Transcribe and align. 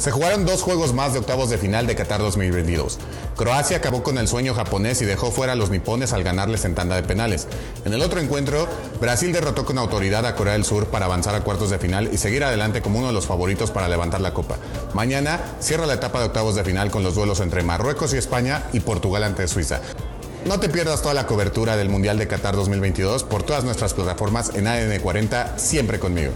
Se 0.00 0.12
jugaron 0.12 0.46
dos 0.46 0.62
juegos 0.62 0.94
más 0.94 1.12
de 1.12 1.18
octavos 1.18 1.50
de 1.50 1.58
final 1.58 1.86
de 1.86 1.94
Qatar 1.94 2.20
2022. 2.22 2.98
Croacia 3.36 3.76
acabó 3.76 4.02
con 4.02 4.16
el 4.16 4.28
sueño 4.28 4.54
japonés 4.54 5.02
y 5.02 5.04
dejó 5.04 5.30
fuera 5.30 5.52
a 5.52 5.56
los 5.56 5.68
nipones 5.68 6.14
al 6.14 6.22
ganarles 6.22 6.64
en 6.64 6.74
tanda 6.74 6.96
de 6.96 7.02
penales. 7.02 7.46
En 7.84 7.92
el 7.92 8.00
otro 8.00 8.18
encuentro, 8.18 8.66
Brasil 8.98 9.30
derrotó 9.30 9.66
con 9.66 9.76
autoridad 9.76 10.24
a 10.24 10.34
Corea 10.34 10.54
del 10.54 10.64
Sur 10.64 10.86
para 10.86 11.04
avanzar 11.04 11.34
a 11.34 11.44
cuartos 11.44 11.68
de 11.68 11.78
final 11.78 12.08
y 12.14 12.16
seguir 12.16 12.42
adelante 12.44 12.80
como 12.80 12.98
uno 12.98 13.08
de 13.08 13.12
los 13.12 13.26
favoritos 13.26 13.70
para 13.70 13.90
levantar 13.90 14.22
la 14.22 14.32
copa. 14.32 14.56
Mañana 14.94 15.38
cierra 15.60 15.84
la 15.84 15.94
etapa 15.94 16.20
de 16.20 16.24
octavos 16.24 16.54
de 16.54 16.64
final 16.64 16.90
con 16.90 17.02
los 17.02 17.14
duelos 17.14 17.40
entre 17.40 17.62
Marruecos 17.62 18.14
y 18.14 18.16
España 18.16 18.62
y 18.72 18.80
Portugal 18.80 19.22
ante 19.22 19.48
Suiza. 19.48 19.82
No 20.46 20.58
te 20.58 20.70
pierdas 20.70 21.02
toda 21.02 21.12
la 21.12 21.26
cobertura 21.26 21.76
del 21.76 21.90
Mundial 21.90 22.16
de 22.16 22.26
Qatar 22.26 22.56
2022 22.56 23.24
por 23.24 23.42
todas 23.42 23.64
nuestras 23.64 23.92
plataformas 23.92 24.52
en 24.54 24.64
AN40, 24.64 25.58
siempre 25.58 25.98
conmigo. 25.98 26.32